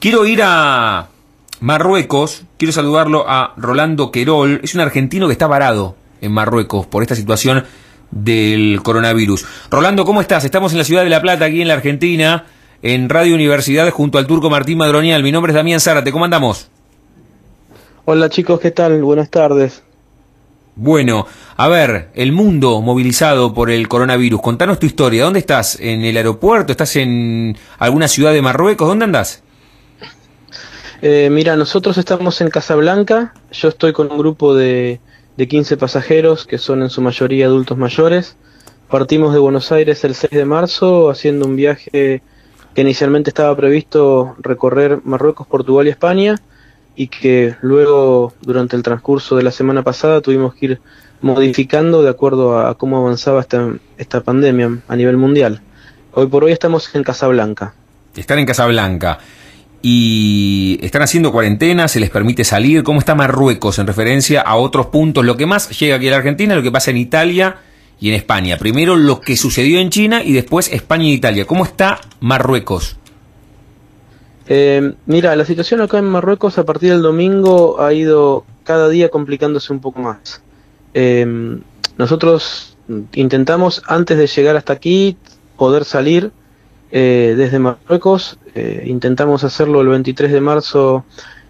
[0.00, 1.08] Quiero ir a
[1.58, 7.02] Marruecos, quiero saludarlo a Rolando Querol, es un argentino que está varado en Marruecos por
[7.02, 7.64] esta situación
[8.12, 9.44] del coronavirus.
[9.68, 10.44] Rolando, ¿cómo estás?
[10.44, 12.46] Estamos en la ciudad de La Plata, aquí en la Argentina,
[12.80, 15.24] en Radio Universidad, junto al turco Martín Madronial.
[15.24, 16.68] Mi nombre es Damián Zárate, ¿cómo andamos?
[18.04, 19.02] Hola chicos, ¿qué tal?
[19.02, 19.82] Buenas tardes.
[20.76, 21.26] Bueno,
[21.56, 24.40] a ver, el mundo movilizado por el coronavirus.
[24.40, 25.24] Contanos tu historia.
[25.24, 25.76] ¿Dónde estás?
[25.80, 26.70] ¿En el aeropuerto?
[26.70, 28.86] ¿Estás en alguna ciudad de Marruecos?
[28.86, 29.42] ¿Dónde andás?
[31.00, 33.32] Eh, mira, nosotros estamos en Casablanca.
[33.52, 35.00] Yo estoy con un grupo de,
[35.36, 38.36] de 15 pasajeros que son en su mayoría adultos mayores.
[38.90, 42.22] Partimos de Buenos Aires el 6 de marzo haciendo un viaje
[42.74, 46.34] que inicialmente estaba previsto recorrer Marruecos, Portugal y España
[46.96, 50.80] y que luego durante el transcurso de la semana pasada tuvimos que ir
[51.20, 55.60] modificando de acuerdo a cómo avanzaba esta, esta pandemia a nivel mundial.
[56.12, 57.74] Hoy por hoy estamos en Casablanca.
[58.16, 59.20] Están en Casablanca
[59.80, 62.82] y están haciendo cuarentena, se les permite salir.
[62.82, 65.24] ¿Cómo está Marruecos en referencia a otros puntos?
[65.24, 67.58] Lo que más llega aquí a la Argentina, lo que pasa en Italia
[68.00, 68.56] y en España.
[68.58, 71.46] Primero lo que sucedió en China y después España e Italia.
[71.46, 72.96] ¿Cómo está Marruecos?
[74.48, 79.10] Eh, mira, la situación acá en Marruecos a partir del domingo ha ido cada día
[79.10, 80.42] complicándose un poco más.
[80.94, 81.60] Eh,
[81.98, 82.76] nosotros
[83.12, 85.16] intentamos antes de llegar hasta aquí
[85.56, 86.32] poder salir
[86.90, 88.38] eh, desde Marruecos.
[88.54, 91.04] Eh, intentamos hacerlo el 23 de marzo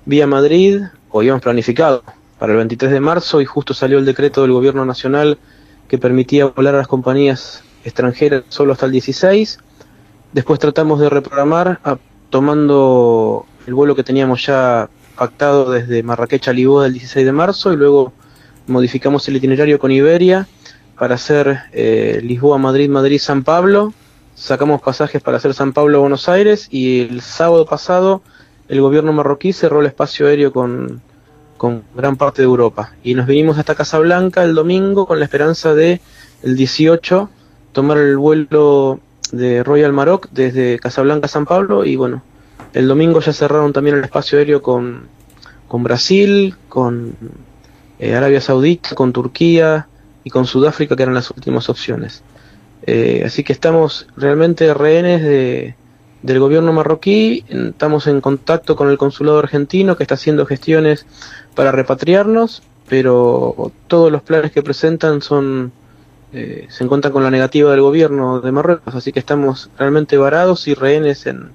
[0.05, 2.03] vía Madrid, o habíamos planificado
[2.39, 5.39] para el 23 de marzo y justo salió el decreto del gobierno nacional
[5.89, 9.59] que permitía volar a las compañías extranjeras solo hasta el 16.
[10.33, 11.99] Después tratamos de reprogramar a
[12.31, 17.73] tomando el vuelo que teníamos ya pactado desde Marrakech a Lisboa el 16 de marzo
[17.73, 18.13] y luego
[18.67, 20.47] modificamos el itinerario con Iberia
[20.99, 23.93] para hacer eh, Lisboa, Madrid, Madrid, San Pablo.
[24.39, 28.23] Sacamos pasajes para hacer San Pablo, Buenos Aires y el sábado pasado
[28.69, 31.03] el gobierno marroquí cerró el espacio aéreo con,
[31.57, 35.75] con gran parte de Europa y nos vinimos hasta Casablanca el domingo con la esperanza
[35.75, 36.01] de
[36.45, 37.29] el 18
[37.73, 39.01] tomar el vuelo
[39.33, 42.23] de Royal Maroc desde Casablanca a San Pablo y bueno,
[42.75, 45.09] el domingo ya cerraron también el espacio aéreo con,
[45.67, 47.13] con Brasil, con
[47.99, 49.89] eh, Arabia Saudita, con Turquía
[50.23, 52.23] y con Sudáfrica que eran las últimas opciones.
[52.87, 55.75] Eh, así que estamos realmente rehenes de,
[56.23, 61.07] del gobierno marroquí, estamos en contacto con el consulado argentino que está haciendo gestiones
[61.55, 65.73] para repatriarnos, pero todos los planes que presentan son
[66.33, 70.69] eh, se encuentran con la negativa del gobierno de Marruecos, así que estamos realmente varados
[70.69, 71.51] y rehenes en,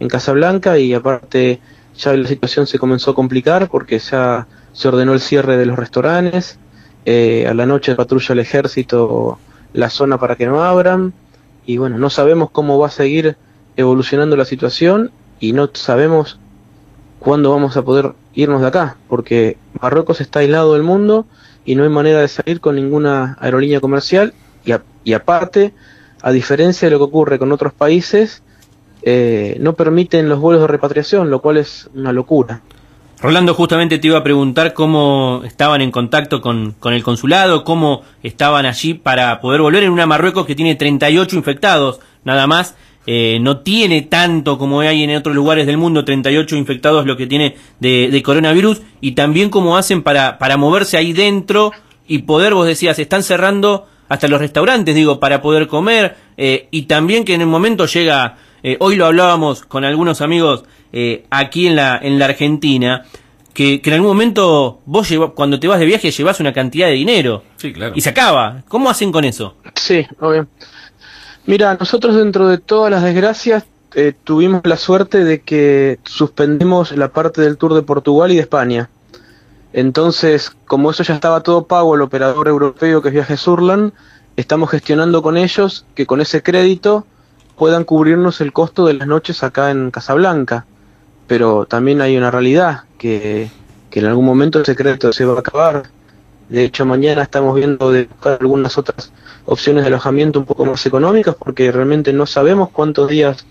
[0.00, 0.78] en Casablanca.
[0.78, 1.60] Y aparte
[1.96, 5.78] ya la situación se comenzó a complicar porque ya se ordenó el cierre de los
[5.78, 6.58] restaurantes,
[7.04, 9.38] eh, a la noche patrulla el ejército
[9.72, 11.12] la zona para que no abran
[11.64, 13.36] y bueno, no sabemos cómo va a seguir
[13.76, 15.10] evolucionando la situación
[15.40, 16.38] y no sabemos
[17.18, 21.26] cuándo vamos a poder irnos de acá, porque Marruecos está aislado del mundo
[21.64, 24.32] y no hay manera de salir con ninguna aerolínea comercial
[24.64, 24.72] y,
[25.04, 25.74] y aparte,
[26.22, 28.42] a diferencia de lo que ocurre con otros países,
[29.02, 32.62] eh, no permiten los vuelos de repatriación, lo cual es una locura.
[33.18, 38.02] Rolando, justamente te iba a preguntar cómo estaban en contacto con, con, el consulado, cómo
[38.22, 42.74] estaban allí para poder volver en una Marruecos que tiene 38 infectados, nada más,
[43.06, 47.26] eh, no tiene tanto como hay en otros lugares del mundo, 38 infectados lo que
[47.26, 51.72] tiene de, de coronavirus, y también cómo hacen para, para moverse ahí dentro
[52.06, 56.82] y poder, vos decías, están cerrando hasta los restaurantes, digo, para poder comer, eh, y
[56.82, 61.66] también que en el momento llega, eh, hoy lo hablábamos con algunos amigos eh, aquí
[61.66, 63.04] en la, en la Argentina,
[63.52, 66.86] que, que, en algún momento vos lleva, cuando te vas de viaje llevas una cantidad
[66.88, 67.42] de dinero.
[67.56, 67.92] Sí, claro.
[67.96, 68.62] Y se acaba.
[68.68, 69.56] ¿Cómo hacen con eso?
[69.74, 70.46] Sí, obvio.
[71.46, 73.64] Mira, nosotros dentro de todas las desgracias
[73.94, 78.42] eh, tuvimos la suerte de que suspendimos la parte del Tour de Portugal y de
[78.42, 78.90] España.
[79.72, 83.92] Entonces, como eso ya estaba todo pago, el operador europeo que es Viajes Surland,
[84.36, 87.06] estamos gestionando con ellos que con ese crédito
[87.56, 90.66] puedan cubrirnos el costo de las noches acá en Casablanca.
[91.26, 93.50] Pero también hay una realidad, que,
[93.90, 95.84] que en algún momento ese crédito se va a acabar.
[96.48, 99.12] De hecho, mañana estamos viendo de buscar algunas otras
[99.46, 103.46] opciones de alojamiento un poco más económicas porque realmente no sabemos cuántos días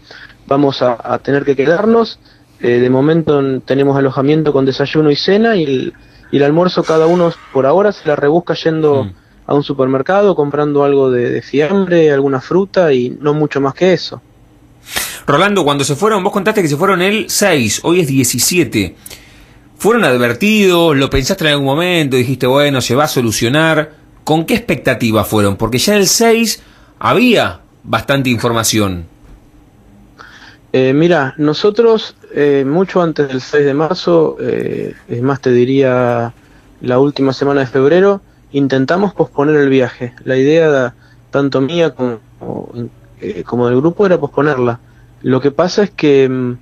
[0.48, 2.20] vamos a, a tener que quedarnos.
[2.62, 5.94] Eh, de momento tenemos alojamiento con desayuno y cena y el,
[6.32, 9.14] y el, almuerzo cada uno por ahora se la rebusca yendo mm.
[9.48, 13.94] a un supermercado, comprando algo de, de fiambre, alguna fruta y no mucho más que
[13.94, 14.22] eso.
[15.28, 18.96] Rolando, cuando se fueron, vos contaste que se fueron el 6, hoy es 17.
[19.76, 20.96] ¿Fueron advertidos?
[20.96, 22.16] ¿Lo pensaste en algún momento?
[22.16, 23.94] Dijiste, bueno, se va a solucionar.
[24.24, 25.58] ¿Con qué expectativa fueron?
[25.58, 26.62] Porque ya el 6
[27.00, 29.06] había bastante información.
[30.74, 36.34] Eh, mira, nosotros eh, mucho antes del 6 de marzo, eh, es más te diría
[36.82, 40.14] la última semana de febrero, intentamos posponer el viaje.
[40.24, 40.94] La idea
[41.32, 42.20] tanto mía como,
[43.46, 44.80] como del grupo era posponerla.
[45.26, 46.58] Lo que pasa es que mm,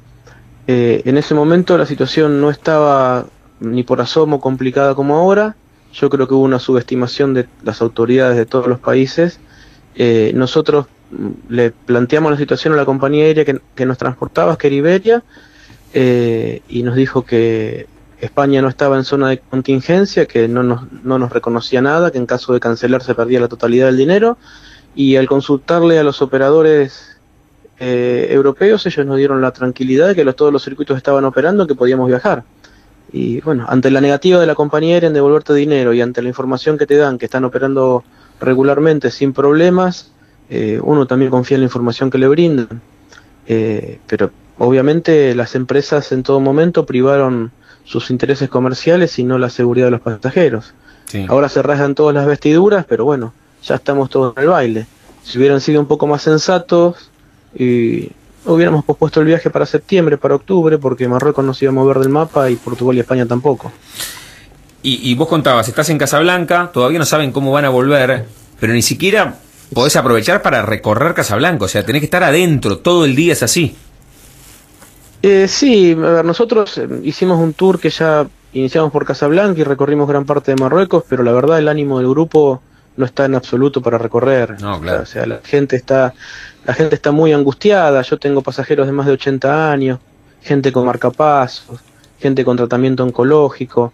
[0.68, 3.25] en ese momento la situación no estaba
[3.60, 5.57] ni por asomo complicada como ahora.
[5.92, 9.42] Yo creo que hubo una subestimación de las autoridades de todos los países.
[10.33, 10.86] nosotros
[11.50, 15.24] le planteamos la situación a la compañía aérea que, nos transportaba, que era Iberia,
[15.94, 17.88] eh, y nos dijo que
[18.21, 22.18] España no estaba en zona de contingencia, que no nos, no nos reconocía nada, que
[22.18, 24.38] en caso de cancelar se perdía la totalidad del dinero,
[24.95, 27.12] y al consultarle a los operadores
[27.80, 31.68] eh, europeos, ellos nos dieron la tranquilidad de que los, todos los circuitos estaban operando,
[31.68, 32.44] que podíamos viajar.
[33.12, 36.30] Y bueno, ante la negativa de la compañía aérea en devolverte dinero y ante la
[36.30, 38.04] información que te dan que están operando
[38.40, 40.12] regularmente sin problemas,
[40.50, 42.81] eh, uno también confía en la información que le brindan,
[43.48, 47.52] eh, pero obviamente las empresas en todo momento privaron
[47.86, 50.74] sus intereses comerciales y no la seguridad de los pasajeros.
[51.28, 54.88] Ahora se rasgan todas las vestiduras, pero bueno, ya estamos todos en el baile.
[55.24, 57.12] Si hubieran sido un poco más sensatos
[57.56, 58.10] y
[58.46, 62.00] hubiéramos pospuesto el viaje para septiembre, para octubre, porque Marruecos no se iba a mover
[62.00, 63.72] del mapa y Portugal y España tampoco.
[64.82, 68.26] Y, y vos contabas, estás en Casablanca, todavía no saben cómo van a volver,
[68.60, 69.40] pero ni siquiera
[69.74, 73.44] podés aprovechar para recorrer Casablanca, o sea, tenés que estar adentro, todo el día es
[73.44, 73.76] así.
[75.22, 79.64] Eh, sí, a ver, nosotros eh, hicimos un tour que ya iniciamos por Casablanca y
[79.64, 82.62] recorrimos gran parte de Marruecos, pero la verdad el ánimo del grupo
[82.95, 84.62] no está en absoluto para recorrer.
[84.62, 85.04] No, claro.
[85.04, 86.13] O sea, la gente está
[86.66, 90.00] la gente está muy angustiada, yo tengo pasajeros de más de 80 años,
[90.42, 91.80] gente con marcapasos,
[92.19, 93.94] gente con tratamiento oncológico.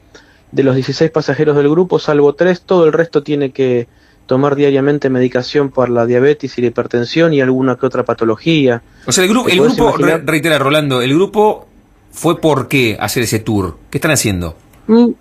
[0.51, 3.88] De los 16 pasajeros del grupo, salvo tres, todo el resto tiene que
[4.25, 8.81] tomar diariamente medicación por la diabetes y la hipertensión y alguna que otra patología.
[9.06, 11.68] O sea, el, grupo, el grupo reitera Rolando, el grupo
[12.12, 13.78] fue por qué hacer ese tour.
[13.90, 14.56] ¿Qué están haciendo?
[14.88, 15.16] Un,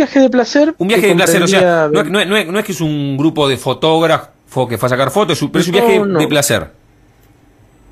[0.00, 0.74] viaje de placer.
[0.78, 4.78] Un viaje de placer, o sea, no, es que es un grupo de fotógrafos que
[4.78, 6.70] fue a sacar fotos, pero es un viaje de placer.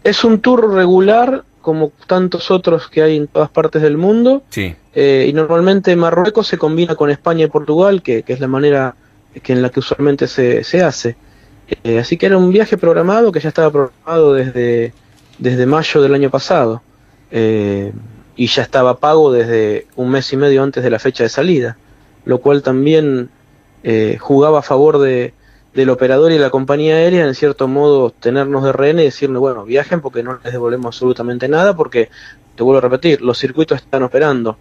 [0.05, 4.43] Es un tour regular como tantos otros que hay en todas partes del mundo.
[4.49, 4.75] Sí.
[4.94, 8.94] Eh, y normalmente Marruecos se combina con España y Portugal, que, que es la manera
[9.43, 11.16] que en la que usualmente se, se hace.
[11.84, 14.93] Eh, así que era un viaje programado que ya estaba programado desde,
[15.38, 16.81] desde mayo del año pasado
[17.31, 17.93] eh,
[18.37, 21.76] y ya estaba pago desde un mes y medio antes de la fecha de salida,
[22.28, 23.30] lo cual también
[23.82, 25.34] eh, jugaba a favor de,
[25.75, 29.64] del operador y la compañía aérea, en cierto modo, tenernos de rehén y decirle, bueno,
[29.64, 32.10] viajen porque no les devolvemos absolutamente nada, porque,
[32.54, 34.58] te vuelvo a repetir, los circuitos están operando.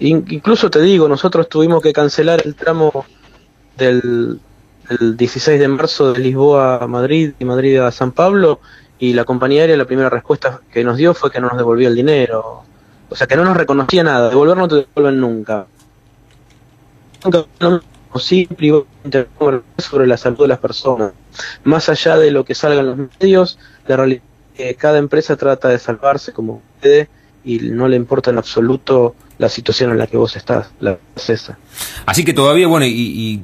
[0.00, 3.04] incluso te digo, nosotros tuvimos que cancelar el tramo
[3.76, 4.40] del,
[4.88, 8.60] 16 de marzo de Lisboa a Madrid y Madrid a San Pablo
[8.98, 11.88] y la compañía aérea la primera respuesta que nos dio fue que no nos devolvía
[11.88, 12.62] el dinero.
[13.08, 14.28] O sea, que no nos reconocía nada.
[14.30, 15.66] Devolver no te devuelven nunca.
[18.18, 18.48] Sí
[19.78, 21.12] sobre la salud de las personas.
[21.64, 24.22] Más allá de lo que salga en los medios, la realidad
[24.54, 27.08] es que cada empresa trata de salvarse como puede
[27.44, 31.58] y no le importa en absoluto la situación en la que vos estás, la esa.
[32.06, 33.42] Así que todavía, bueno, y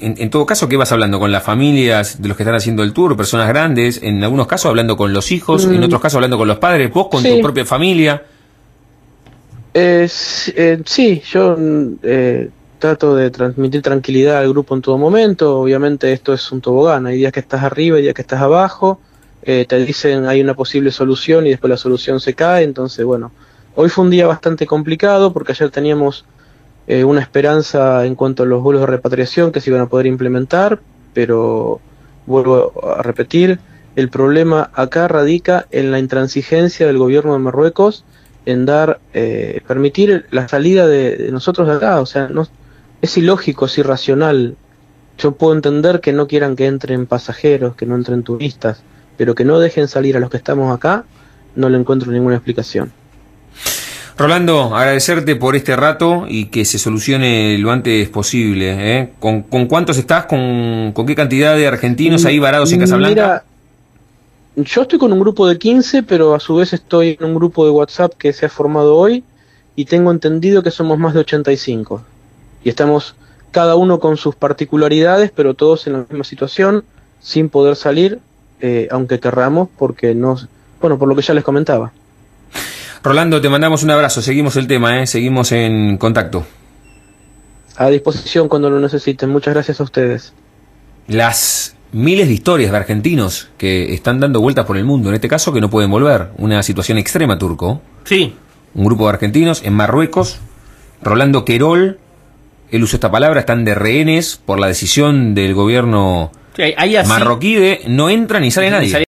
[0.00, 1.18] en, todo caso, ¿qué vas hablando?
[1.18, 3.16] ¿Con las familias de los que están haciendo el tour?
[3.16, 4.02] ¿Personas grandes?
[4.02, 5.84] En algunos casos hablando con los hijos, en mm.
[5.84, 8.22] otros casos hablando con los padres, vos con tu propia familia.
[9.72, 11.56] Eh, sí, yo
[12.02, 12.50] eh,
[12.80, 15.60] trato de transmitir tranquilidad al grupo en todo momento.
[15.60, 19.00] Obviamente esto es un tobogán, hay días que estás arriba y días que estás abajo.
[19.42, 22.64] Eh, te dicen hay una posible solución y después la solución se cae.
[22.64, 23.30] Entonces, bueno,
[23.76, 26.24] hoy fue un día bastante complicado porque ayer teníamos
[26.86, 30.06] eh, una esperanza en cuanto a los vuelos de repatriación que se iban a poder
[30.06, 30.80] implementar,
[31.14, 31.80] pero
[32.26, 33.60] vuelvo a repetir,
[33.96, 38.04] el problema acá radica en la intransigencia del gobierno de Marruecos
[38.46, 42.46] en dar, eh, permitir la salida de, nosotros de acá, o sea, no,
[43.02, 44.56] es ilógico, es irracional.
[45.18, 48.82] Yo puedo entender que no quieran que entren pasajeros, que no entren turistas,
[49.16, 51.04] pero que no dejen salir a los que estamos acá,
[51.56, 52.92] no le encuentro ninguna explicación.
[54.16, 58.98] Rolando, agradecerte por este rato y que se solucione lo antes posible.
[59.00, 59.12] ¿eh?
[59.18, 60.26] ¿Con, cuántos estás?
[60.26, 63.14] ¿Con, qué cantidad de argentinos ahí varados en Casablanca?
[63.14, 63.44] Mira,
[64.56, 67.64] yo estoy con un grupo de 15, pero a su vez estoy en un grupo
[67.64, 69.24] de WhatsApp que se ha formado hoy
[69.74, 72.02] y tengo entendido que somos más de 85.
[72.64, 73.14] Y estamos
[73.50, 76.84] cada uno con sus particularidades, pero todos en la misma situación,
[77.20, 78.20] sin poder salir,
[78.60, 80.36] eh, aunque querramos, porque no,
[80.80, 81.92] bueno, por lo que ya les comentaba.
[83.02, 85.06] Rolando, te mandamos un abrazo, seguimos el tema, ¿eh?
[85.06, 86.44] seguimos en contacto.
[87.76, 90.34] A disposición cuando lo necesiten, muchas gracias a ustedes.
[91.06, 95.28] Las miles de historias de argentinos que están dando vueltas por el mundo, en este
[95.28, 96.28] caso que no pueden volver.
[96.36, 97.80] Una situación extrema, Turco.
[98.04, 98.34] Sí.
[98.74, 100.38] Un grupo de argentinos en Marruecos,
[101.02, 101.98] Rolando Querol,
[102.70, 107.08] él usó esta palabra, están de rehenes por la decisión del gobierno Sí, ahí así-
[107.08, 108.90] marroquí de no entra ni sale Ni nadie.
[108.90, 108.98] sale